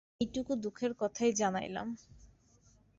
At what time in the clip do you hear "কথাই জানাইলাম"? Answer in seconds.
0.93-1.87